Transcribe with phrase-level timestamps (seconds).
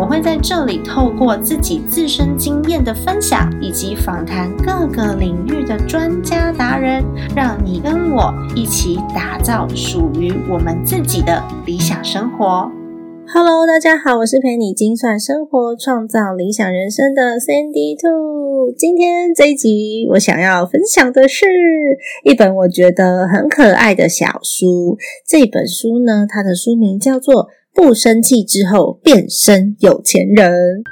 [0.00, 7.04] 我会在这里透过自己自身经验的分享，以及访谈各个领域的专家达人，
[7.36, 12.72] 让你跟我一起打造属于我们自己的理想生活。
[13.28, 18.72] Hello，大家好，我是陪你精算生活、创造理想人生的 Sandy Two。
[18.72, 21.44] 今天这一集，我想要分享的是
[22.24, 24.96] 一本我觉得很可爱的小书。
[25.28, 27.48] 这本书呢，它的书名叫做。
[27.74, 30.82] 不生气之后变身有钱人。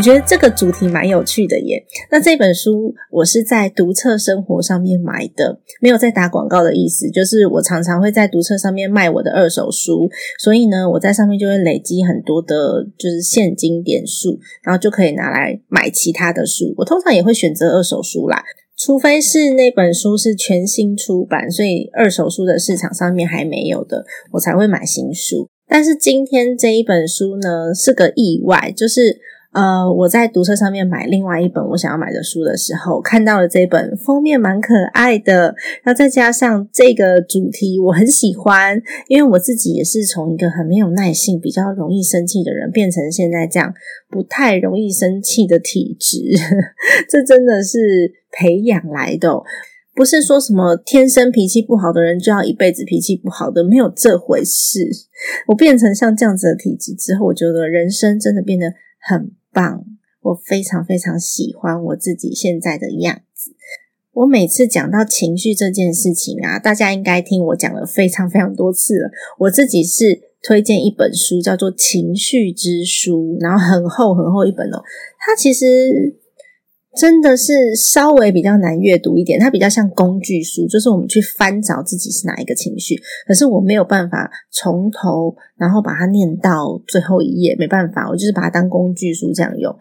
[0.00, 1.84] 我觉得这个主题蛮有趣的耶。
[2.10, 16.72] 那这本书我是在读册生活上面买的，没有在打广告的意思，就是我常常会在读册上面卖我的二手书，所以呢，我在上面就会累积很多的，就是现金点数，然后就可以拿来买其他的书。
[16.78, 18.42] 我通常也会选择二手书啦，
[18.78, 25.46] 除非是那本书是全新出版，所以二手书的市场上面还没有的，我才会买新书。
[25.68, 29.20] 但是今天这一本书呢，是个意外，就是。
[29.52, 43.74] 呃，我在读册上面买另外一本我想要买的书的时候，看到了这本封面蛮可爱的，然后再加上这个主题我很喜欢，因为我自己也是从一个很没有耐性、比较容易生气的人，变成现在这样
[44.08, 46.22] 不太容易生气的体质，
[47.10, 49.42] 这真的是培养来的，
[49.96, 54.88] 不是说什么天生脾气不好的人就要一辈子脾气不好的，没有这回事。
[55.48, 59.32] 我变成像这样子的体质之后，我觉得人生真的变得很。
[59.52, 59.84] 棒！
[60.22, 63.54] 我非常非常喜欢我自己现在的样子。
[64.12, 69.10] 我每次讲到情绪这件事情啊，大家应该听我讲了非常非常多次了。
[69.38, 74.82] 我自己是推荐一本书，叫做《情绪之书》，然后很厚很厚一本哦。
[75.18, 76.19] 它其实。
[76.96, 83.00] 真的是稍微比较难阅读一点，它比较像工具书，就是我们去翻找自己是哪一个情绪。
[83.26, 89.74] 可是我没有办法从头然后把它念到最后一页，没办法，我就是把它当工具书这样用。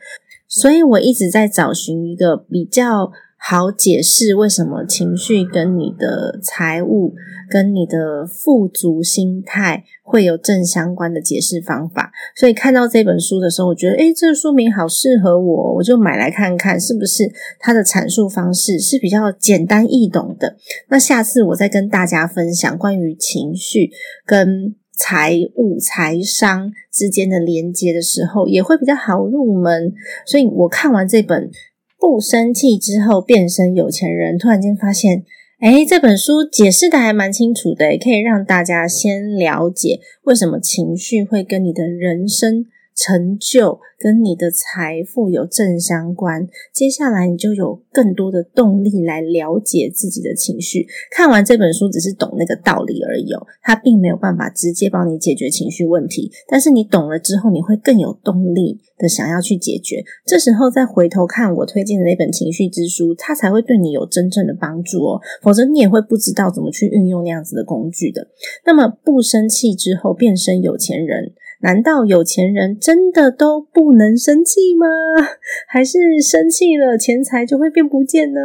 [0.48, 3.12] 所以我一直在找寻一个比较。
[3.42, 7.16] 好解释为什么情绪跟你的财务、
[7.50, 12.12] 跟你的富足心态会有正相关的解释方法。
[12.36, 20.58] 所以看到这本书的时候，我觉得，诶，这个书名好适合我，我就买来看看，是不是它的阐述方式是比较简单易懂的。
[20.90, 23.90] 那下次我再跟大家分享关于情绪
[24.26, 29.94] 跟财务、财商之间的连接的时候，也会比较好入门。
[30.26, 31.50] 所以我看完这本。
[32.00, 35.26] 不生气之后变身有钱人，突然间发现，
[35.60, 42.66] 哎，这本书解释的还蛮清楚的，可以让大家先了解为什么情绪会跟你的人生。
[43.00, 50.86] 成就跟你的财富有正相关，接下来你就有更多的动力来了解自己的情绪。
[51.12, 53.30] 看完这本书只是懂那个道理而已，
[53.62, 56.30] 它并没有办法直接帮你解决情绪问题。
[56.48, 60.04] 但是你懂了之后，你会更有动力的想要去解决。
[60.26, 65.22] 这时候再回头看我推荐的那本情绪之书，它才会对你有真正的帮助哦。
[65.42, 68.28] 否则你也会不知道怎么去运用那样子的工具的。
[68.66, 71.34] 那么不生气之后变身有钱人。
[71.62, 74.86] 难道有钱人真的都不能生气吗？
[75.68, 78.40] 还是生气了钱财就会变不见呢？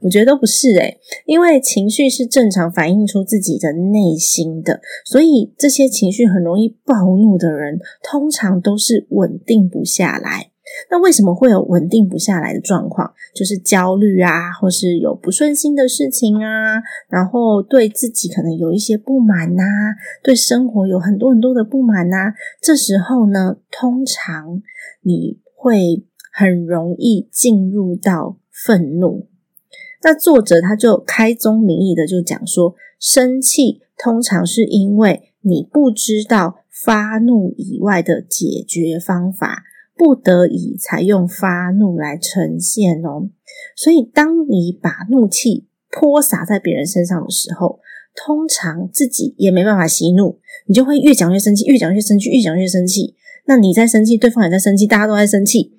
[0.00, 10.50] 我觉得都不是诶，因为情绪是正常反映出自己的内心的，所以这些情绪很容易暴怒的人，通常都是稳定不下来。
[10.90, 13.12] 那为什么会有稳定不下来的状况？
[13.34, 19.62] 就是焦虑啊，或是有不顺心的事情啊，然后对自己可能有一些不满呐，
[20.22, 22.32] 对生活有很多很多的不满呐。
[22.60, 24.62] 这时候呢，通常
[25.02, 29.28] 你会很容易进入到愤怒。
[30.02, 39.64] 那作者他就开宗明义的就讲说，生气通常是因为你不知道发怒以外的解决方法。
[39.98, 43.28] 不得已才用发怒来呈现哦，
[43.76, 47.80] 所以当你把怒气泼洒在别人身上的时候，
[48.14, 53.16] 通常自己也没办法息怒，你就会越讲越生气，越讲越生气，越讲越生气。
[53.46, 55.72] 那你在生气，对方也在生气，大家都在生气，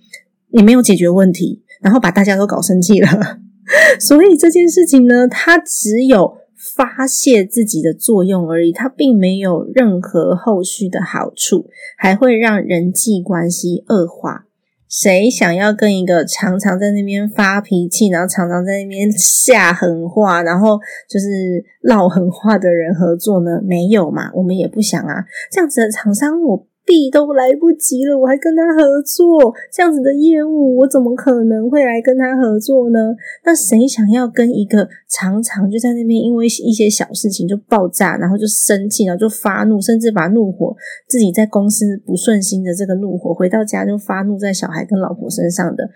[0.49, 3.39] 你没有解决问题，然后把大家都搞生气了。
[4.01, 6.38] 所以这件事情呢，它只有
[6.75, 14.45] 发泄自己的作用而已，它并没有任何后续的好处，还会让人际关系恶化。
[14.89, 23.61] 谁想要跟一个常常在那边发脾气，然后常常在那边下狠话，然后就是唠狠话的人合作呢？
[23.63, 25.23] 没有嘛，我们也不想啊。
[25.51, 26.65] 这样子的厂商，我。
[27.11, 33.15] 都来不及了，我还跟他合作这样子的业务，我怎么可能会来跟他合作呢？
[33.45, 40.75] 那谁想要跟一个常常就在那边因为一些小事情就爆炸，然后就生气，然后就发怒，甚至把怒火
[41.07, 45.89] 自己在公司不顺心的这个怒火回到家就发怒在小孩跟老婆身上的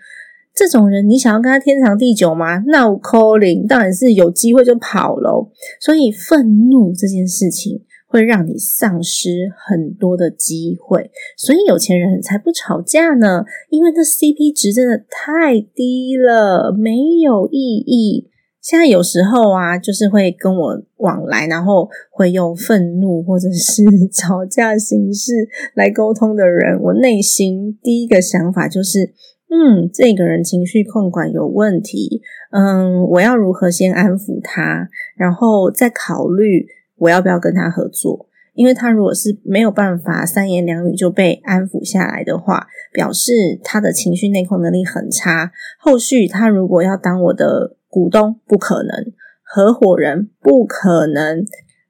[0.54, 2.58] 这种人，你想要跟他天长地久吗？
[2.66, 5.50] 那我 calling 当然是有机会就跑喽。
[5.80, 7.82] 所以愤怒这件事情。
[8.14, 18.30] 会让你丧失很多的机会，所以有钱人才不吵架呢，因为那 CP 值真的太低了，没有意义。
[18.62, 23.82] 现在有时候啊，就是会跟我往来，然后会用愤怒或者是
[24.14, 25.32] 吵架形式
[25.74, 29.12] 来沟通的人，我内心第一个想法就是，
[29.50, 32.22] 嗯，这个人情绪控管有问题，
[32.52, 36.68] 嗯，我要如何先安抚他，然后再考虑。
[36.96, 38.28] 我要不要跟他合作？
[38.54, 43.32] 因为他如果是没有办法三言两语就被安抚下来的话，表示
[43.64, 45.50] 他的情绪内控能力很差。
[45.78, 49.12] 后续他如果要当我的股东，不可能；
[49.42, 51.44] 合伙人不可能；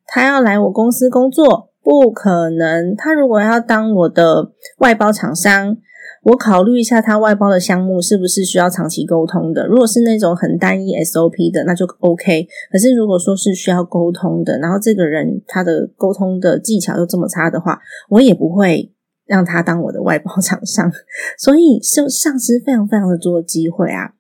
[0.06, 5.76] 他要来我公司工作，不可能；他如果要当我的外包厂商。
[6.22, 9.66] 我考虑一下，他外包的项目是不是需要长期沟通的？
[9.66, 12.46] 如果是那种很单一 SOP 的，那就 OK。
[12.72, 17.78] 可是如果说是需要沟通的，然后这个人他的沟通的技巧又这么差的话，
[18.08, 18.92] 我也不会
[19.26, 20.90] 让他当我的外包厂商。
[21.38, 24.12] 所以是丧失非常非常的多机会啊。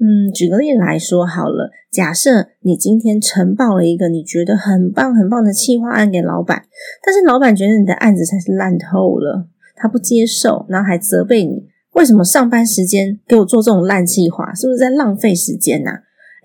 [0.00, 6.64] 嗯，举个例来说好了，假设你今天呈报了一个你觉得很棒很棒的企划案给老板，
[7.06, 9.46] 但是老板觉得你的案子才是烂透了。
[9.82, 14.54] 他不接受，然后还责备你，为什么上班时间给我做这种烂计划？
[14.54, 15.90] 是不是在浪费时间呐？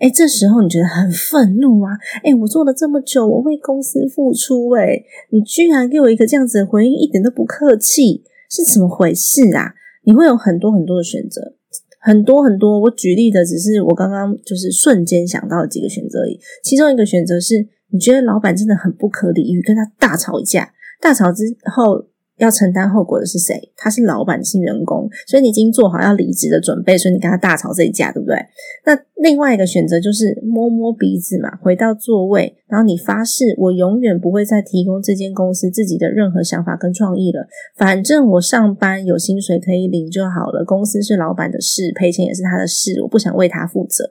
[0.00, 1.92] 哎，这时候你觉得很愤怒啊？
[2.24, 9.72] 哎，我做了这么久，我为公司付出，哎，你居然给我一个这样子的回应，一点都不客气，是怎么回事啊？
[10.02, 11.54] 你会有很多很多的选择，
[12.00, 12.80] 很多很多。
[12.80, 16.40] 我举例的只是我刚刚就是瞬间想到的几个选择而已。
[16.64, 22.06] 其中一个选择是，你觉得老板真的很不可理喻，跟他大吵一架，大吵之后。
[22.38, 23.70] 要承担后果的是谁？
[23.76, 28.36] 他是老板，是员工，所以你已经做好要离职的准备，所以你跟他大吵这一架，对不对？
[28.86, 37.46] 那另外一个选择就是摸摸鼻子嘛，回到座位，然后你发誓，我永远不会再提供这间公司自己的任何想法跟创意了。
[37.76, 44.04] 反正我上班有薪水可以领就好了，公司是老板的事，赔钱也是他的事，我不想为他负责。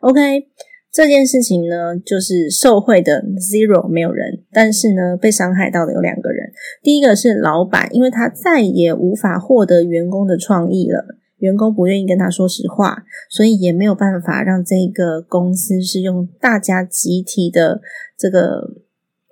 [0.00, 0.46] OK。
[0.92, 6.52] 这件事情呢，就是受贿的 zero 没有人，但是呢，被伤害到的有两个人。
[6.82, 17.80] 第一个是老板，因为他再也无法获得员工的创意了，员工不愿意跟他说实话，所以也没有办法让这个公司是用大家集体的
[18.18, 18.74] 这个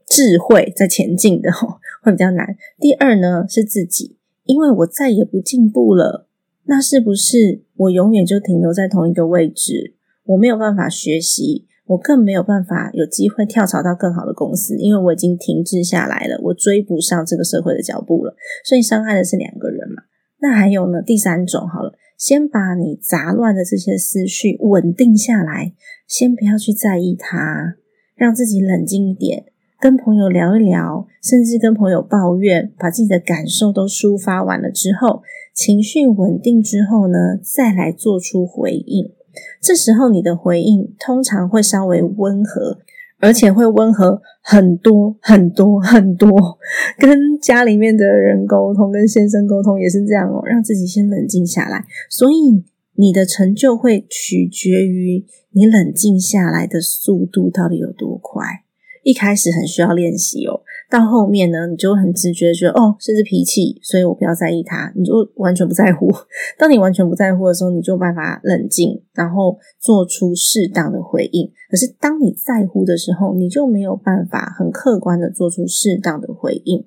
[0.07, 1.51] 智慧在前进的，
[2.03, 2.57] 会比较难。
[2.79, 6.27] 第二呢，是自己，因为我再也不进步了，
[6.65, 9.93] 那是不是我永远就停留在同一个位置？
[10.31, 18.37] 我没有办法学习，我更没有办法有机会跳槽到更好的公司，因为我已经停滞下来了，我追不上这个社会的脚步了。
[18.65, 20.05] 所以伤害的是两个人嘛？
[20.41, 21.03] 那还有呢？
[21.03, 25.73] 第三种，好了，先把你杂乱的这些思绪稳定下来，
[26.07, 27.75] 先不要去在意它，
[28.15, 29.47] 让自己冷静一点，
[29.81, 39.11] 跟朋友聊一聊，甚至跟朋友抱怨，把自己的感受都抒发完了之后，情绪稳定之后呢，再来做出回应。
[39.61, 42.79] 这时候你的回应通常会稍微温和，
[43.19, 46.59] 而且会温和很多很多很多。
[46.99, 51.85] 跟家里面的人沟通，跟先生沟通也是这样哦，让自己先冷静下来。
[52.09, 58.45] 所以你的成就会取决于你冷静下来的速度到底有多快。
[59.03, 60.61] 一开始很需要练习哦。
[60.91, 66.11] 到后面呢，你就很直觉觉得哦，这是脾气，所以我不要在意他，你就完全不在乎。
[66.59, 71.49] 当你完全不在乎的时候，你就办法冷静，然后做出适当的回应。
[71.71, 76.85] 可是当你在乎的时候，你就没有办法很客观的做出适当的回应。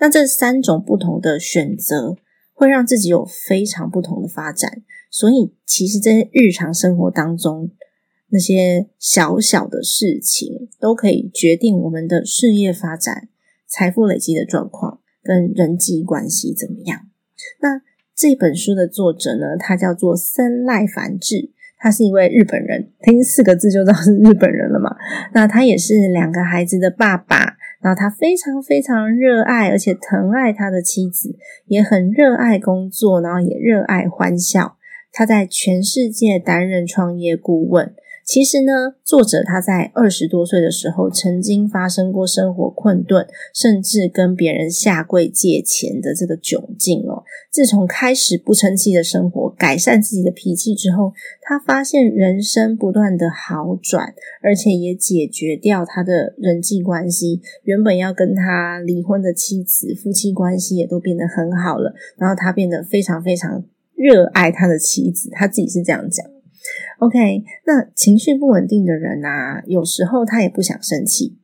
[0.00, 2.16] 那这三种不同的选择，
[2.52, 4.82] 会让自己有非常不同的发展。
[5.12, 7.70] 所以，其实，在日常生活当中，
[8.30, 13.28] 那些小小的事情，都可以决定我们的事业发展。
[13.74, 17.00] 财富累积的状况跟人际关系怎么样？
[17.60, 17.82] 那
[18.14, 24.94] 这本书的作者呢，他叫做森赖繁志，他是一位日本人，听四个字就知道是日本人了嘛。
[25.32, 31.34] 那他也是两个孩子的爸爸，然后他非常非常热爱而且疼爱他的妻子，
[31.66, 34.76] 也很热爱工作，然后也热爱欢笑。
[35.10, 37.92] 他在全世界担任创业顾问。
[38.24, 47.22] 其实呢，作者他在二十多岁的时候，曾经发生过生活困顿，甚至跟别人下跪借钱的这个窘境哦。
[47.50, 51.12] 自从开始不生气的生活，改善自己的脾气之后，
[51.42, 57.42] 他发现人生不断的好转，而且也解决掉他的人际关系。
[57.64, 61.94] 原本要跟他离婚的妻子，夫妻关系也都变得很好了。
[62.16, 63.62] 然后他变得非常非常
[63.94, 66.33] 热爱他的妻子，他自己是这样讲。
[66.98, 71.36] OK，那情绪不稳定的人啊，有时候他也不想生气，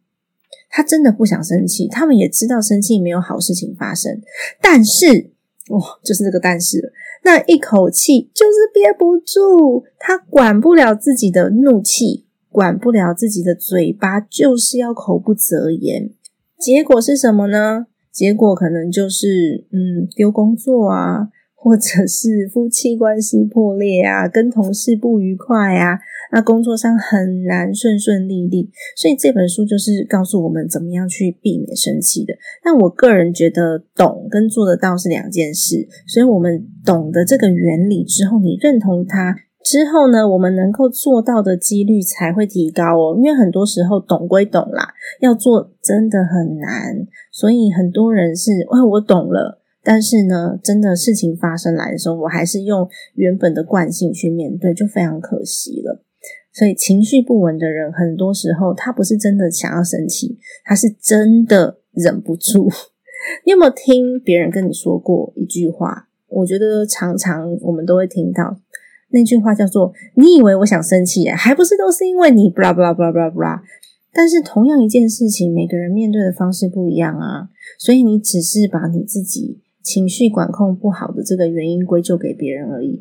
[0.71, 1.89] 他真的不想生气。
[1.89, 4.21] 他们也知道生气没有好事情发生，
[4.63, 5.31] 但是，
[5.69, 6.93] 哇，就是这个但是，
[7.25, 16.11] 那一口气就是憋不住，他管不了自己的怒气，管不了自己的嘴巴，就是要口不择言。
[16.59, 17.87] 结果是什么呢？
[18.11, 21.29] 结果可能就是，嗯，丢工作啊。
[21.63, 25.99] 或者是夫妻关系破裂啊，跟同事不愉快啊，
[26.33, 32.33] 那工作上很难顺顺利利，所以这本书就是告诉我们怎么样去避免生气的。
[32.65, 43.15] 但我个人觉得，懂跟做得到是两件事，所以我们懂得这个原理之后，你认同它之后呢，我们能够做到的几率才会提高哦。
[43.19, 49.60] 因为很多时候懂归懂啦，要做真的很难，所以很多人是，哎，我懂了。
[49.83, 56.03] 但是呢，真的事情发生来的时候，我还是用原本的惯性去面对，就非常可惜了。
[56.53, 62.69] 所以情绪不稳的人，很多时候他不是真的想要生气，他是真的忍不住。
[63.47, 66.09] 你有没有听别人跟你说过一句话？
[66.29, 68.59] 我觉得常常我们都会听到
[69.11, 73.61] 那句话，叫做“你以为我想生气，还不是都是因为你 blah blah blah blah blah”。
[74.13, 79.61] 但是同样一件事情，每个人面对的方式不一样啊，所以你只是把你自己。
[79.83, 83.01] 情绪管控不好的这个原因归咎给别人而已。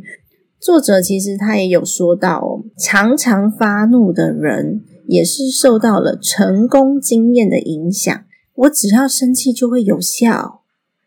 [0.59, 8.25] 作者其实他也有说到，常常发怒的人也是受到了成功经验的影响。
[8.55, 10.61] 我只要生气就会有效，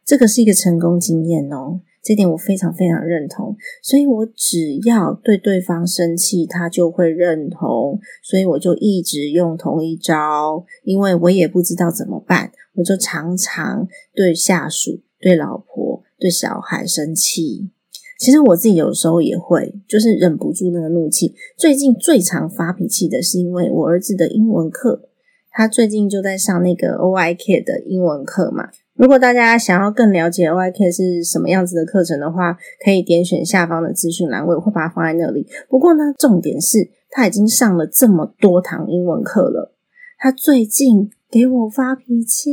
[0.06, 1.80] 这个是一个成功经验哦。
[2.02, 3.54] 这点我非常非常认同。
[3.82, 8.00] 所以我只要对对方生气，他就会认同。
[8.24, 15.00] 所以我就一直用同一招，因为我也不知道怎么办，我就常常对下属。
[15.22, 17.70] 对老婆、对小孩生气，
[18.18, 21.32] 其实我自己有时候也会，就是忍不住那个怒气。
[21.56, 25.08] 最近最常发脾气的是因为我儿子的英文课，
[25.52, 28.70] 他最近就在上那个 O I K 的英文课嘛。
[28.94, 35.46] 如果大家想要更了解 O I K 是什么样子的课程的话，可以点选下方的资讯栏，我会把它放在那里。
[35.68, 39.72] 不过呢，重点是他已经上了这么多堂英文课了，
[40.18, 41.12] 他最近。
[41.32, 42.50] 给我发脾气，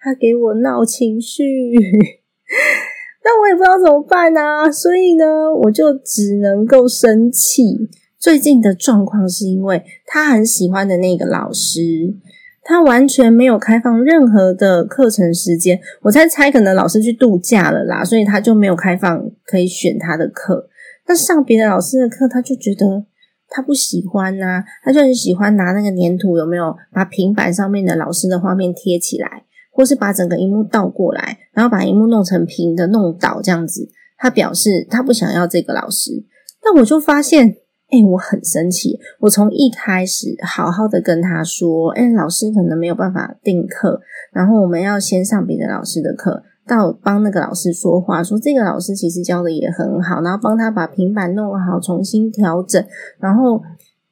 [0.00, 1.42] 他给我闹情绪，
[3.24, 4.70] 那我也不知道怎么办啊！
[4.70, 7.88] 所以呢，我就只能够生气。
[8.16, 12.14] 最近的状况是因为他很喜欢的那个老师，
[12.62, 15.80] 他完全没有开放任何的课程时间。
[16.02, 20.68] 我在猜，可能老师去度假了啦，所以他就没有开放可以选他的课。
[21.08, 23.06] 那上别的老师的课，他就觉得。
[23.48, 33.88] 他不喜欢呐，他就很喜欢拿那个粘土，有没有把平板上面的老师的画面贴起来，或是把整个荧幕倒过来，然后把荧幕弄成平的，弄倒这样子。
[34.18, 36.24] 他表示他不想要这个老师，
[36.62, 37.56] 但我就发现，
[37.90, 38.98] 哎，我很生气。
[39.20, 44.00] 我从一开始好好的跟他说，哎，老师可能没有办法订课，
[44.32, 46.42] 然后我们要先上别的老师的课。
[46.66, 52.84] 到帮那个老师说话，说这个老师其实教的也很好，然后帮他把平板弄好，重新调整，
[53.18, 53.62] 然后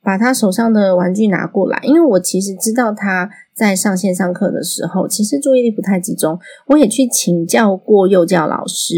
[0.02, 1.80] 把他手上的玩具拿过来。
[1.82, 6.38] 因为我其实知道他在上线上课的时候，其实注意力不太集中。
[6.68, 8.94] 我也去请教过幼教老师，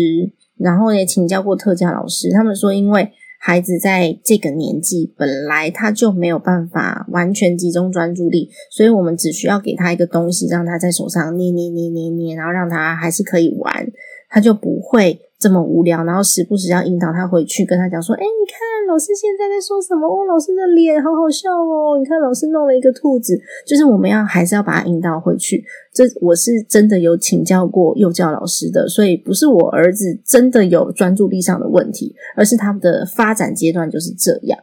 [0.58, 3.12] 然后也请教过特教老师，他们说因为。
[3.46, 13.86] 孩子在这个年纪本来他就没有办法完全集中专注力，所以我们只需要给他一个东西，让他在手上捏捏捏捏捏，然后让他还是可以玩，
[14.28, 15.20] 他就不会。
[15.38, 18.56] 这么无聊，然后时不时要引导他回去，跟他讲说：“哎，你看
[18.88, 20.08] 老师现在在说什么？
[20.08, 21.98] 哦，老师的脸好好笑哦！
[21.98, 23.38] 你看老师弄了一个兔子。”
[23.68, 25.62] 就是我们要还是要把他引导回去。
[25.92, 34.58] 这我是真的有请教过幼教老师的，所以不是我儿子真的有专注力上的问题，而是他们的发展阶段就是这样。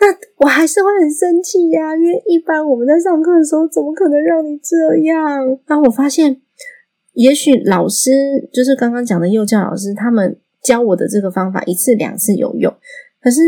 [0.00, 0.06] 那
[0.44, 5.58] 我还是会很生气呀，因为一般我们在上课的时候，怎么可能让你这样？
[5.66, 6.42] 然后我发现。
[7.14, 8.10] 也许老师
[8.52, 12.72] 就是刚刚讲的幼教老师，他们教我的这个方法一次两次有用，
[13.20, 13.40] 可是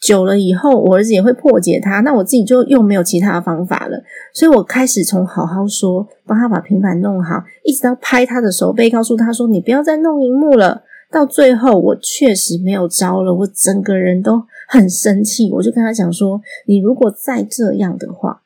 [0.00, 4.02] 久了以后，我儿子也会破解它，那我自己就又没有其他的方法了。
[4.34, 15.50] 所以我开始从好好说，帮他把平板弄好，一直到拍他的手背，告诉他说：“你不要再弄荧幕了。”到最后，我确实没有招了，我整个人都很生气。
[15.52, 18.42] 我就跟他讲说：“你如果再这样的话，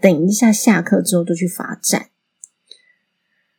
[0.00, 2.06] 等一下下课之后就去罚站。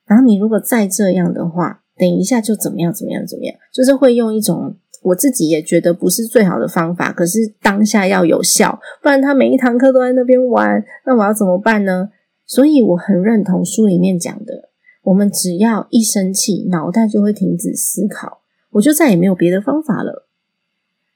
[0.05, 12.10] 然后你如果再这样的话，等一下就怎么样怎么样怎么样，就是会用一种我自己也觉得不是最好的方法，可是当下要有效，不然他每一堂课都在那边玩，那我要怎么办呢？
[12.45, 14.69] 所以我很认同书里面讲的，
[15.03, 18.41] 我们只要一生气，脑袋就会停止思考。”
[18.74, 20.25] 我就再也没有别的方法了，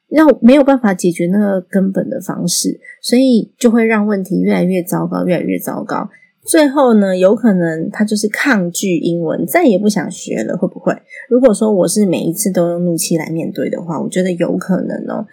[0.10, 6.08] 让没有办法解决那个根本的方式，所以就会让问题越来越糟糕，越来越糟糕。
[6.48, 10.94] 最后呢，有可能他就是抗拒英文，再也不想学了，会不会？
[11.30, 15.28] 如果说我是每一次都用怒气来面对的话，我觉得有可能哦。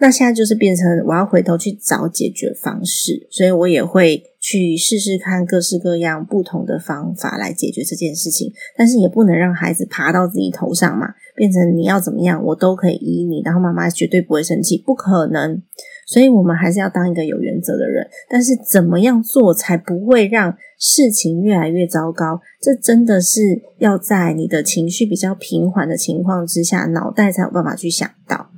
[0.00, 8.52] 那现在就是变成我要回头去找解决方式，所以我也会去试试看各式各样不同的方法来解决这件事情。
[8.76, 15.60] 但是也不能让孩子爬到自己头上嘛，变成你要怎么样，我都可以依你，然后妈妈绝对不会生气，不可能。
[16.08, 18.08] 所以我们还是要当一个有原则的人。
[18.30, 22.40] 但是怎么样做才不会让事情越来越糟糕？
[22.62, 28.50] 这真的是要在你的情绪比较平缓的情况之下，脑袋才有办法去想到。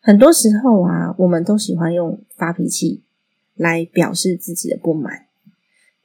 [0.00, 3.02] 很多时候啊，我们都喜欢用发脾气
[3.54, 5.26] 来表示自己的不满，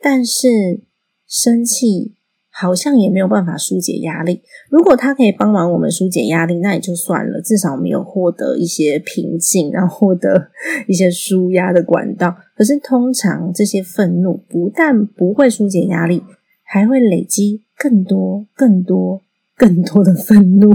[0.01, 0.81] 但是
[1.25, 2.15] 生气
[2.51, 4.41] 好像也没有办法疏解压力。
[4.69, 10.49] 如果它可以帮忙我们疏解压力，那也就算了，至少我们有获得一些平静，然后获得
[10.87, 12.35] 一些舒压的管道。
[12.55, 16.23] 可是通常这些愤怒不但不会疏解压力，
[16.63, 19.21] 还会累积更多、更多、
[19.55, 20.71] 更多的愤怒。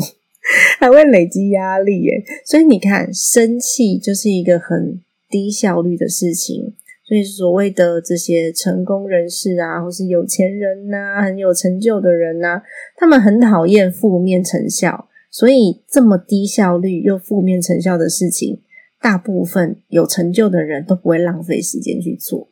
[0.78, 6.73] 还会累积压力耶，所以你看，生气就是一个很低效率的事情。
[7.06, 12.62] 所以所谓的这些成功人士啊，或是有钱人呐，很有成就的人呐，
[12.97, 15.08] 他们很讨厌负面成效。
[15.30, 18.60] 所以这么低效率又负面成效的事情，
[19.00, 22.49] 大部分有成就的人都不会浪费时间去做。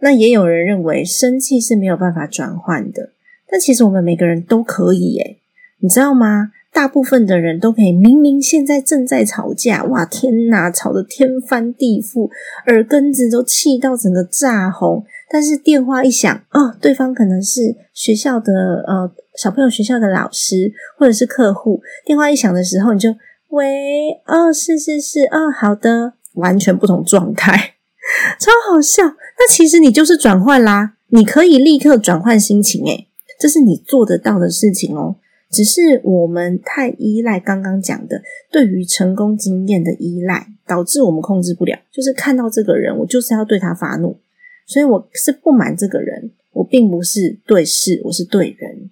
[0.00, 3.12] 那也有人认为生气是没有办法转换的，
[3.48, 5.38] 但其实我们每个人都可以耶，
[5.78, 6.50] 你知道吗？
[6.76, 12.28] 大部分的人都可以，明明现在正在吵架，哇天哪，吵得天翻地覆，
[12.66, 15.02] 耳根子都气到整个炸红。
[15.30, 21.80] 但是电话一响，哦，对方可能是学校的呃小朋友学校的老师，或者是客户。
[22.04, 23.08] 电话一响的时候，你就
[23.48, 27.56] 喂，哦，是是是，哦，好的，完全不同状态，
[28.38, 29.02] 超好笑。
[29.38, 33.08] 那其实你就是转换啦，你可以立刻转换心情，诶
[33.40, 35.16] 这是你做得到的事情哦。
[35.50, 41.78] 只是我们太依赖刚刚讲的对于成功经验的依赖，导致我们控制不了。
[41.90, 44.18] 就是看到这个人，我就是要对他发怒，
[44.66, 48.90] 所以我是不满这个人，我并不是对事，我是对人。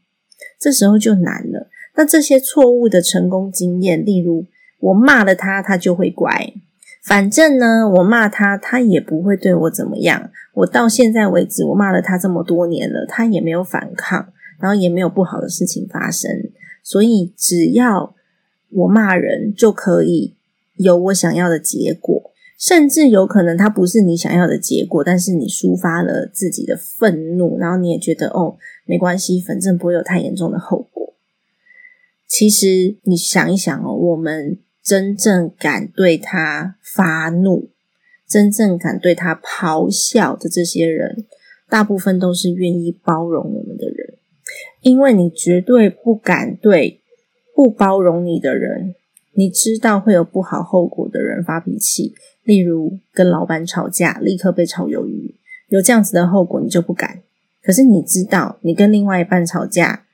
[0.61, 1.69] 这时候就难了。
[1.97, 4.47] 那这些错误的成功经验，例如
[4.81, 6.53] 我骂了他，他就会乖。
[7.03, 10.31] 反正呢，我骂他，他也不会对我怎么样。
[10.55, 14.33] 我到现在为止，我骂了他这么多年了，他也没有反抗。
[14.61, 16.31] 然后也没有不好的事情发生，
[16.83, 18.15] 所以只要
[18.71, 20.35] 我骂人就可以
[20.77, 31.15] 有我想要的结果，甚至有可能它不是你想要的结果，但是你抒发了自己的愤怒，然后你也觉得哦没关系，反正不会有太严重的后果。
[32.27, 37.71] 其实你想一想哦，我们真正敢对他发怒、
[38.29, 41.25] 真正敢对他咆哮的这些人，
[41.69, 44.04] 大部分都是愿意包容我们的人。
[44.85, 47.01] 因为你绝对不敢对
[47.55, 48.95] 不包容你的人，
[49.33, 55.35] 你知道会有不好后果的人发脾气，例如跟老板吵架，立刻被炒鱿鱼，
[55.71, 57.23] 有这样子的后果，你就不敢。
[57.63, 60.05] 可是你知道，你跟另外一半吵架，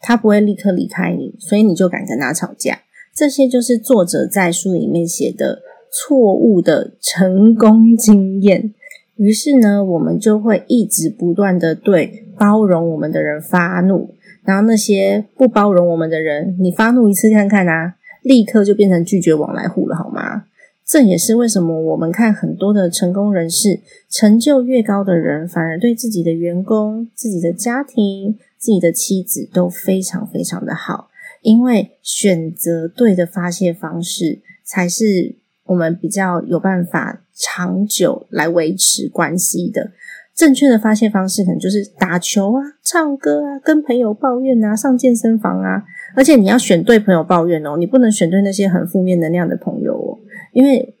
[0.00, 2.80] 他不会立刻离开你，所以你就敢跟他吵架。
[3.14, 5.60] 这些就是作者在书里面写的
[5.92, 8.72] 错误的成功经验。
[9.16, 20.44] 于是呢，我们就会一直不断的对包容我们的人发怒，然后那些不包容我们的人，你发怒一次看看啊，立刻就变成拒绝往来户了，好吗？
[20.84, 31.08] 这也是为什么我们看很多的成功人士，成就越高的人，反而对自己的员工、自己的家庭、自己的妻子都非常非常的好，
[31.42, 35.36] 因为选择对的发泄方式才是。
[35.66, 39.92] 我们比较有办法长久来维持关系的，
[40.34, 45.84] 正确的发泄方式可能就是打球啊、唱歌啊、跟朋友抱怨啊、上健身房啊。
[46.16, 50.18] 而且你要选对朋友抱怨哦，你不能选对那些很负面能量的朋友哦，
[50.52, 50.94] 因为。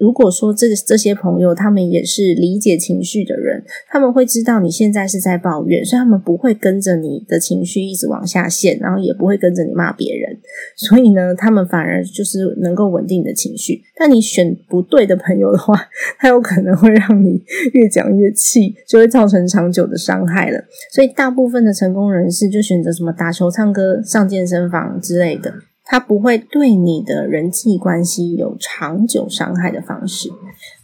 [0.00, 3.49] 如果说这这些朋友他们也是理解情绪的人，
[3.88, 10.38] 他们会知道你现在是在抱怨，所以他们不会跟着你的情绪一直往下陷，然后也不会跟着你骂别人。
[10.76, 13.82] 所以呢，他们反而就是能够稳定你的情绪。
[13.96, 15.74] 但你选不对的朋友的话，
[16.18, 20.64] 他有可能会让你越讲越气，就会造成长久的伤害了。
[20.92, 25.52] 所以大部分的成功人士就选择什么打球、唱歌、上健身房之类的。
[25.92, 30.30] 它不会对你的人际关系有长久伤害的方式。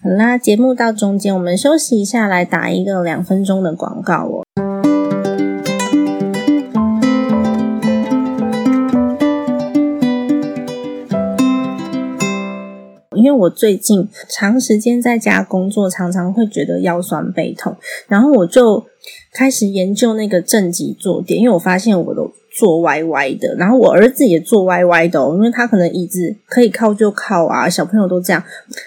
[0.03, 4.43] 好啦，节目到中间，我们休息一下，来打一个两分钟的广告哦。
[13.15, 17.77] 因为我最近长时间在家工作，常常会觉得腰酸背痛，
[18.09, 18.85] 然后我就
[19.33, 22.23] 开始研究那个正脊坐垫，因为我发现我的。
[22.57, 28.43] 坐歪歪的，然后我儿子也坐歪歪的哦，因为他可能椅子可以靠就靠啊，小朋友都这样。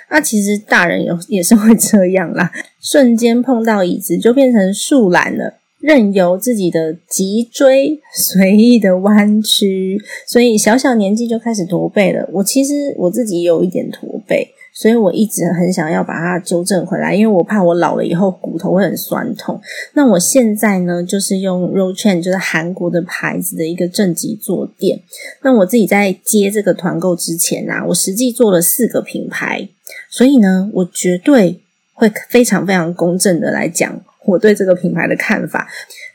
[0.09, 2.51] 那其实大人有也是会这样啦，
[2.81, 12.27] 瞬间碰到椅子就变成树懒了，任由自己的脊椎随意的弯曲，所以小小年纪就开始驼背了。
[12.33, 14.47] 我其实我自己有一点驼背。
[14.79, 19.59] 所以我一直很想要把它纠正回来，因为我怕我老了以后骨头会很酸痛。
[19.91, 25.01] 那我现在呢，就是用 r o c h a n 就是韩国的牌子的一个正极坐垫。
[25.43, 29.67] 那我自己在接这个团购之前啊，我实际做了四个品牌，
[30.09, 31.59] 所以呢，我绝对
[31.93, 35.67] 会非常非常公正的来讲我对这个品牌的看法。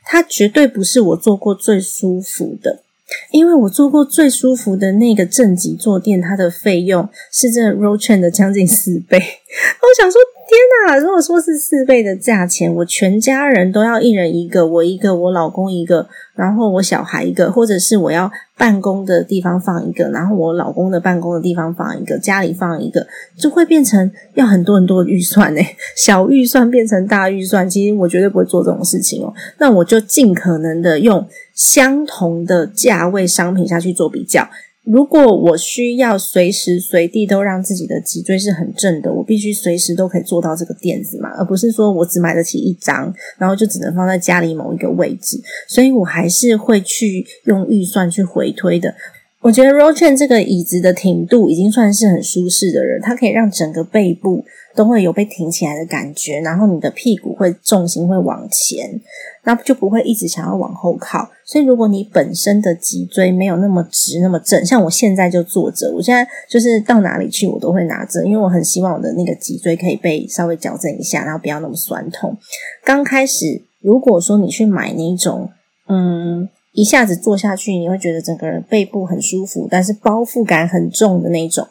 [0.03, 2.84] 它绝对不是我做过最舒服的。
[3.31, 9.17] 因为我坐过最舒服的那个正极坐垫，它的费用是这 r o c h a n 的将近四倍。
[9.19, 10.19] 我想说。
[10.47, 10.99] 天呐！
[10.99, 25.61] 如果说是四倍的价钱，我全家人都要一人一个，我一个，我老公一个，然后我小孩一个，或者是我要办公的地方放一个，然后我老公的办公的地方放一个，家里放一个，就会变成要很多很多的预算呢。
[25.97, 29.33] 小预算变成大预算，其实我绝对不会做这种事情哦。
[29.57, 34.47] 那我就尽可能的用相同的价位商品下去做比较。
[34.85, 45.41] 如果我需要随时随地都让自己的脊椎是很正的，我必须随时都可以做到这个垫子嘛，而不是说我只买得起一张，然后就只能放在家里某一个位置。
[45.67, 48.93] 所以我还是会去用预算去回推的。
[49.41, 54.43] 我觉得 r o c h a n 这个椅子的挺度已经算是很舒适的人，它可以让整个背部。
[54.75, 58.99] 都会有被挺起来的感觉，然后你的屁股会重心会往前，
[59.43, 61.29] 那就不会一直想要往后靠。
[61.45, 72.35] 所以如果你本身的脊椎没有那么直那么正，像我现在就坐着，我现在就是到哪里去我都会拿着，因为我很希望我的那个脊椎可以被稍微矫正一下，然后不要那么酸痛。
[72.83, 75.49] 刚开始如果说你去买那种，
[75.87, 81.65] 嗯，一下子坐下去你会觉得整个人背部很舒服，但是包覆感很重的那种。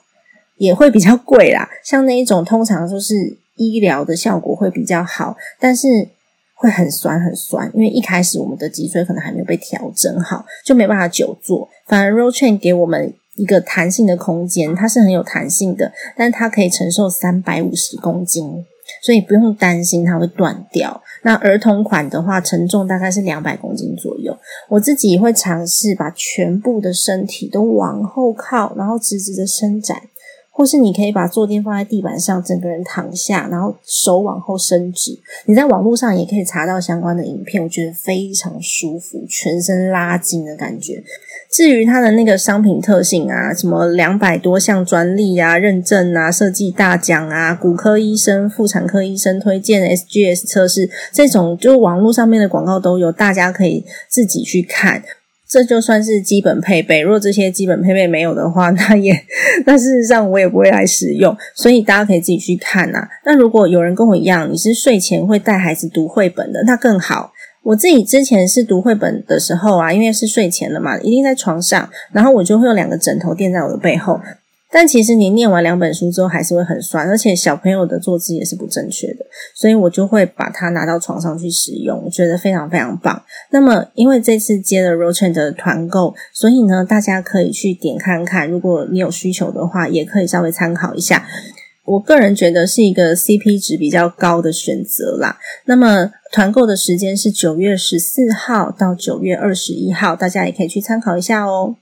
[0.64, 3.14] 也会比较贵啦，像那一种通常就是
[3.56, 5.86] 医疗的效果会比较好，但是
[6.54, 11.68] 会很酸很酸，因为一开始我们的脊椎可能还没有被调整好，就没办法久坐。
[11.86, 18.64] 反而 rochain 给我们一个弹性的空间，它是很有弹性的，但它可以承受三百五十公斤，
[19.02, 21.02] 所以不用担心它会断掉。
[21.22, 24.36] 那儿童款的话，承重大概是两百公斤左右。
[24.68, 30.00] 我自己会尝试把全部的身体都往后靠，然后直直的伸展。
[30.56, 35.18] 或是你可以把坐垫放在地板上，整个人躺下，然后手往后伸直。
[35.46, 41.02] 你在网络上也可以查到相关的影片，我觉得非常舒服，全身拉筋的感觉。
[41.50, 55.02] 至于它的那个商品特性啊，什么两百多项专利啊、认证啊、设计大奖啊、骨科医生、妇产科医生推荐 SGS 测试，这种就网络上面的广告都有，大家可以自己去看。
[55.54, 59.14] 这就算是基本配备，如果这些基本配备没有的话， 那也
[59.64, 63.06] 那事实上我也不会来使用，所以大家可以自己去看呐。
[63.24, 67.30] 那如果有人跟我一样，你是睡前会带孩子读绘本的，那更好。
[67.62, 74.18] 我自己之前是读绘本的时候啊，因为是睡前的嘛，一定在床上，然后我就会有两个枕头垫在我的背后。
[74.74, 83.22] 但其实你念完两本书之后还是会很酸，而且小朋友的坐姿也是不正确的，所以我就会把它拿到床上去使用，我觉得非常非常棒。
[83.52, 91.24] 那么因为这次接了 r o c h a n 的团购，所以呢大家可以去点看看，如果你有需求的话，也可以稍微参考一下。
[91.84, 95.36] 我个人觉得是一个 CP 值比较高的选择啦。
[95.66, 101.76] 那么团购的时间是九月十四号到九月二十一号，大家也可以去参考一下哦。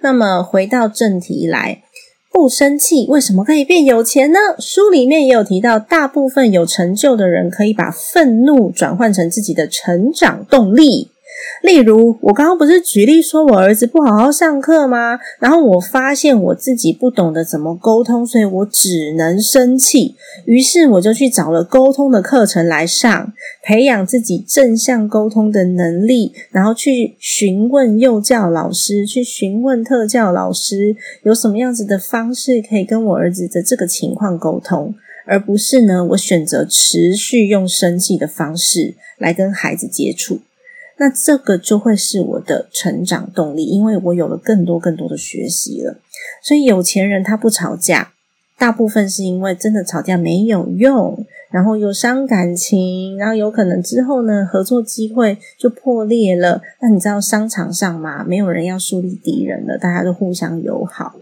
[0.00, 1.82] 那么回到正题来，
[2.32, 4.38] 不生气为什么可以变有钱呢？
[4.58, 11.10] 书里面也有提到，大部分有成就的人可以把愤怒转换成自己的成长动力。
[11.62, 15.18] 例如，我刚刚不是举例说我儿子不好好上课吗？
[15.38, 20.14] 然后我发现我自己不懂得怎么沟通，所以我只能生气。
[20.44, 34.94] 于是我就去找了沟通的课程来上，培养自己正向沟通的能力，然后去询问幼教老师，去询问特教老师，有什么样子的方式可以跟我儿子的这个情况沟通，
[35.26, 40.40] 而不是呢，我选择持续用生气的方式来跟孩子接触。
[40.98, 45.98] 那这个就会是我的成长动力，因为我有了更多更多的学习了。
[46.42, 48.12] 所以有钱人他不吵架，
[48.58, 56.62] 大部分是因为真的吵架没有用，然后又伤感情，然后有可能之后呢合作机会就破裂了。
[56.80, 61.14] 那你知道商场上嘛，没有人要树立敌人了，大家都互相友好。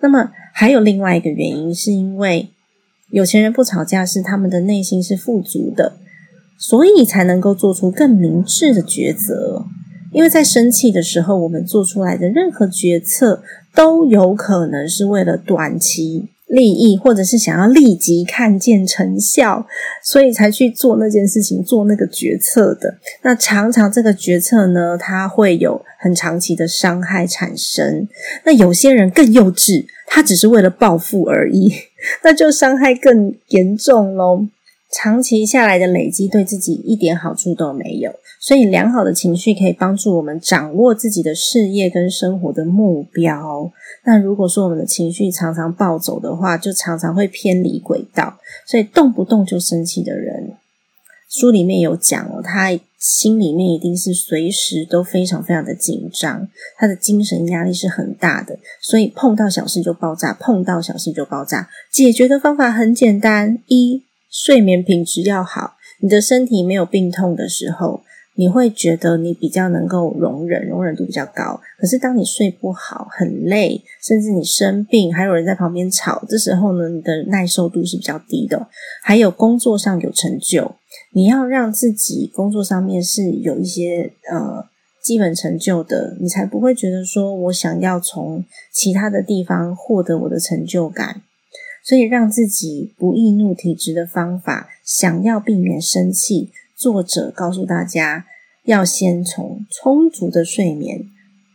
[0.00, 2.48] 那么还有另外一个原因，是因为
[3.10, 5.92] 有钱人不吵架，是他们的内心是富足的。
[6.62, 9.64] 所以才能够做出更明智的抉择，
[10.12, 13.42] 因为在生气的时候，我们做出来的任何决策
[13.74, 19.66] 都有可能是为了短期利益，或者是想要立即看见成效，
[20.04, 22.98] 所以才去做那件事情、做那个决策的。
[23.22, 28.06] 那常常这个决策呢，它会有很长期的伤害产生。
[28.44, 31.72] 那有些人更幼稚，他只是为了报复而已，
[32.22, 34.46] 那就伤害更严重喽。
[34.92, 38.12] 长期下来的累积，对自己一点好处都没有。
[38.40, 43.70] 所以，良好的情绪可以帮助我们掌握自己的事业跟生活的目标。
[44.04, 48.38] 那如果说我们的情绪常常暴走的话，就常常会偏离轨道。
[48.66, 50.54] 所以，动不动就生气的人，
[51.28, 56.48] 书里面有讲哦，他心里面一定是随时都非常非常的紧张，
[56.78, 58.58] 他的精神压力是很大的。
[58.80, 61.68] 所以，碰到小事就爆炸，碰到小事就爆炸。
[61.92, 64.02] 解决的方法很简单：一。
[64.30, 68.02] 睡眠品质要好，你的身体没有病痛的时候，
[68.36, 71.60] 你会觉得你比较能够容忍，容忍度比较高。
[71.78, 78.68] 可是当你睡不好、很累，甚至你生病，还有人在旁边吵，这时候呢，你的耐受度是比较低的。
[79.02, 80.76] 还有工作上有成就，
[81.12, 84.64] 你要让自己工作上面是有一些呃
[85.02, 91.22] 基本成就的，你才不会觉得说我想要从其他的地方获得我的成就感。
[91.90, 98.26] 所以，让自己不易怒体质的方法，想要避免生气，作者告诉大家，
[98.62, 101.06] 要先从充足的睡眠、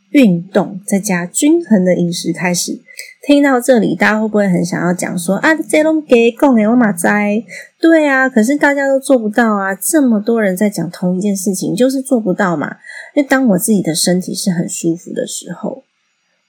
[0.09, 2.81] 运动，再加均衡的饮食开始。
[3.25, 7.41] 听到这里，大家会不会很想要讲说啊，这拢给讲诶，我马在
[7.79, 12.75] 对啊，可是大家都做不到啊，这么多人在讲同一件事情，就是做不到嘛。
[13.15, 15.85] 因为当我自己的身体是很舒服的时候，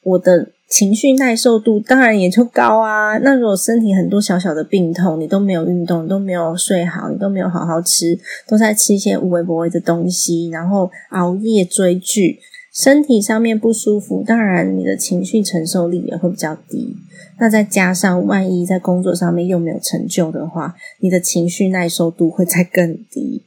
[0.02, 0.50] 我的。
[0.68, 3.16] 情绪耐受度当然也就高啊。
[3.18, 12.40] 那如果身体很多小小的病痛，你都没有运动，你都没有睡好，你都没有好好吃，都在吃一些无微不微的东西，然后熬夜追剧，
[12.74, 16.96] 身体上面不舒服，当然你的情绪承受力也会比较低。
[17.38, 23.42] 那再加上万一在工作上面又没有成就的话，你的情绪耐受度会再更低。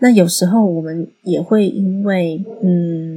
[0.00, 3.13] 那有时候我们也会因为嗯。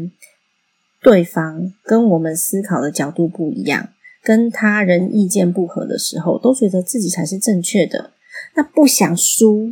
[1.07, 3.87] 对方跟我们思考的角度不一样，
[4.21, 8.11] 跟他人意见不合的时候，都觉得自己才是正确的，
[8.57, 9.71] 那不想输，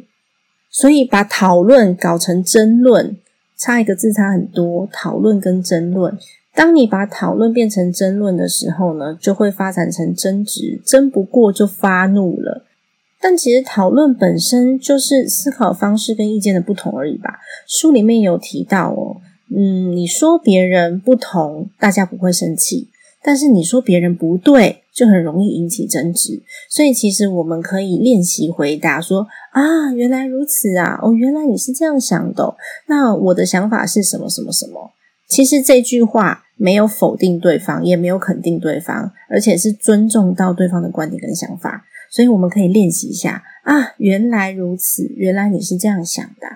[0.69, 3.17] 所以把讨论搞成争论，
[3.57, 4.87] 差一个字差很多。
[4.93, 6.17] 讨论跟争论，
[6.53, 12.63] 当你把讨论变成争论的时候呢，就会发展成争执，争不过就发怒了。
[13.19, 17.39] 但其实讨论本身就是思考方式跟意见的不同而已吧。
[17.67, 19.17] 书里面有提到哦。
[19.49, 22.87] 嗯，你说别人不同，大家不会生气；
[23.23, 26.41] 但是你说别人不对，就很容易引起争执。
[26.69, 30.99] 所以，其实我们可以练习回答说：“啊，原来如此啊！
[31.01, 32.55] 哦，原来你是这样想的。
[32.87, 34.27] 那我的想法是什么？
[34.29, 34.91] 什么什么？”
[35.29, 41.85] 其实这句话没有否定对方，也没有肯定对方，而且是尊重到对方的观点跟想法。
[42.11, 46.47] 所以，我们可以练习一下：“啊，原来如此，原来你是这样想的。”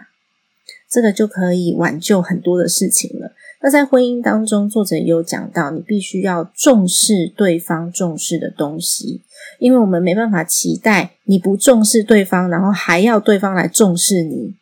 [0.89, 3.31] 这个就可以挽救很多的事情了。
[3.61, 9.21] 那在婚姻当中，作者也有讲到，你必须要重视对方重视的东西，
[9.59, 14.55] 因为我们没办法期待你不重视对方，然后还要对方来重视你，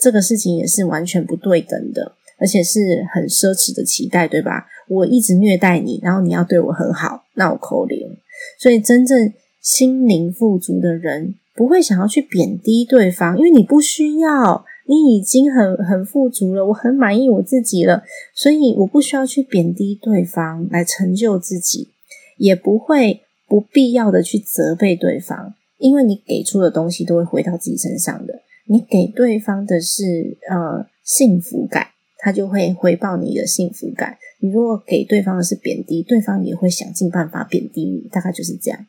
[0.00, 4.66] 这个事情也是完全不对等的，而且是很奢侈的期待，对吧？
[4.88, 8.16] 我一直虐待你，然后你要对我很好，那我扣零。
[8.58, 14.64] 所以，真正心灵富足的人不会想要去贬低对方，因为你不需要。
[14.86, 18.02] 你已经很很富足了，我很满意我自己了，
[18.34, 21.88] 所以我不需要去贬低对方来成就自己，
[22.36, 28.42] 也不会不必要的去责备对方，因为你给出的东西都会回到自己身上的。
[28.66, 34.16] 你给对方的是呃幸福感，他就会回报你的幸福感。
[34.40, 38.86] 你如果给对方的是贬低，对方也会想尽办法贬低你，大概就是这样。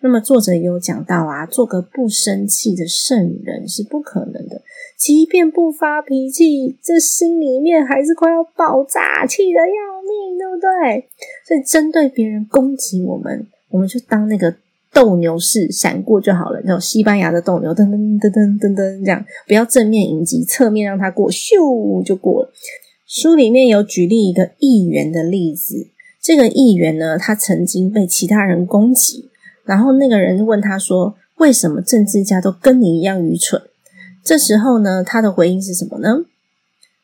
[0.00, 4.60] 那么作者也有讲到啊，做个不生气的圣人是不可能的，
[4.98, 9.66] 即便不发脾气，这心里面还是快要爆炸，气得要
[10.02, 11.08] 命，对不对？
[11.46, 14.52] 所以针对别人攻击我们，我们就当那个
[14.92, 22.52] 斗牛士闪过就好了，那种西班牙的斗牛，噔噔噔噔噔噔这样，不要正面迎击，侧面让他过，咻就过了。
[23.06, 25.86] 书里面有举例一个议员的例子，
[26.20, 29.28] 这个议员呢，他曾经被其他人攻击。
[29.64, 33.62] 然后那个人问他说：“为什么政治家都跟你一样愚蠢？”
[34.24, 36.24] 这时候呢，他的回应是什么呢？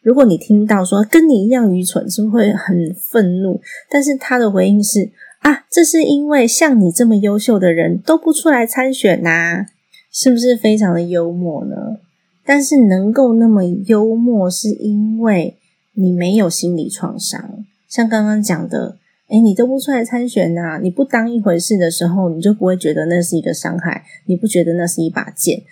[0.02, 3.60] 如果你听到说跟你一样愚蠢，是不是会很愤怒？
[3.90, 5.10] 但是他的回应是
[5.42, 9.66] ：“啊，这是因为像你这么优秀的人都不出来参选呐，
[10.10, 11.98] 是不是非常的幽默呢？
[12.44, 15.56] 但是能够那么幽默，是因为
[15.94, 18.96] 你没有心理创伤，像刚刚讲的。”
[19.28, 20.80] 哎，你都不出来参选呐？
[20.82, 25.62] 你不当一回事的时候，你就不会觉得那是一个伤害，你不觉得那是一把剑。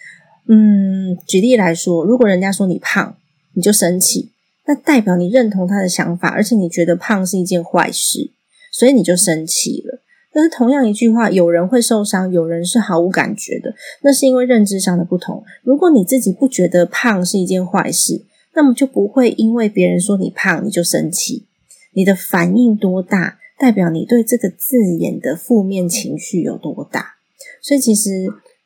[0.47, 3.17] 嗯，举例来说，如果人家说你胖，
[3.55, 4.31] 你就生气，
[4.67, 8.31] 那代表你认同他的想法，而且你觉得胖是一件坏事，
[8.71, 10.03] 所以你就生气了。
[10.35, 15.43] 但是同样一句话，有人会受伤，有人是毫无感觉的，那是因为认知上的不同。
[15.63, 18.23] 如果你自己不觉得胖是一件坏事，
[18.55, 21.47] 那么就不会因为别人说你胖你就生气，
[21.95, 23.39] 你的反应多大？
[23.59, 27.17] 代表你对这个字眼的负面情绪有多大？
[27.63, 28.11] 所以其实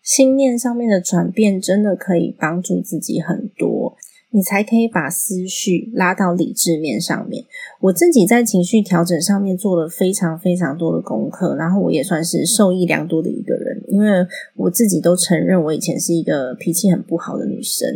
[0.03, 3.97] 心念上面的转变，真的可以帮助自己很多。
[4.33, 7.45] 你才可以把思绪拉到理智面上面。
[7.81, 13.70] 我自己在情绪调整上面做了非常非常多的功课，然后我也算是受益良多的一个人。
[13.91, 14.27] 因为
[14.57, 17.89] 我自己都承认，我以前是一个脾气很不好的女生，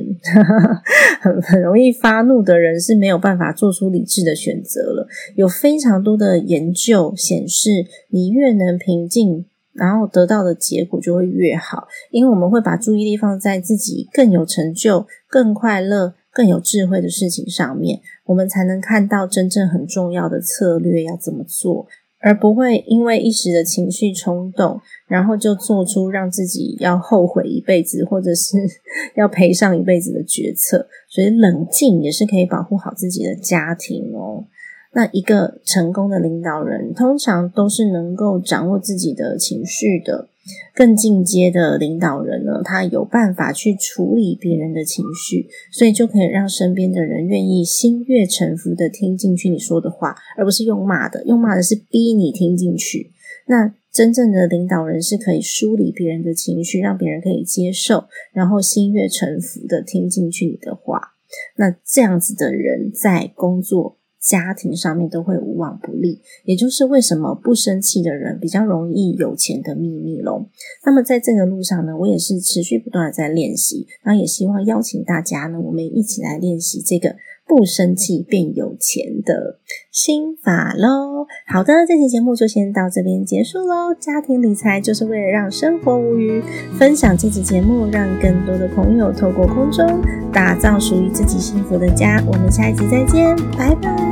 [1.20, 5.06] 很 很容易发怒的人是没有办法做出理智的选择了。
[5.36, 7.70] 有非常多的研究显示，
[8.10, 9.46] 你越能平静。
[9.76, 21.88] 然后得到的结果就会越好，因为我们会把注意力放在自己更有成就、更快乐、更有智慧的事情上面，我们才能看到真正很重要的策略要怎么做，
[22.24, 28.56] 而不会因为一时的情绪冲动，然后就做出让自己要后悔一辈子，或者是
[29.14, 30.88] 要赔上一辈子的决策。
[31.06, 34.46] 所以冷静也是可以保护好自己的家庭哦。
[34.94, 40.28] 那一个成功的领导人，通常都是能够掌握自己的情绪的。
[40.74, 51.24] 更进阶的领导人呢，他有办法去处理别人的情绪，所以就可以让身边的人愿意心悦诚服的听进去你说的话，而不是用骂的。
[51.24, 53.10] 用骂的是逼你听进去。
[53.46, 58.04] 那真正的领导人是可以梳理别人的情绪，让别人可以接受，
[58.34, 61.14] 然后心悦诚服的听进去你的话。
[61.56, 63.96] 那这样子的人在工作。
[64.24, 70.46] 家庭上面都会无往不利，也就是为什么不生气的人比较容易有钱的秘密喽。
[70.84, 79.58] 那么在这个路上呢，我也是持续不断的在练习，然后也希望邀请大家呢，我们一起来练习这个不生气变有钱的
[79.92, 81.26] 心法喽。
[81.46, 83.94] 好的，这期节目就先到这边结束喽。
[84.00, 86.42] 家庭理财就是为了让生活无虞，
[86.78, 92.24] 分享这期节目，让更多的朋友透过空中打造属于自己幸福的家。
[92.26, 94.03] 我们下一集再见，拜拜。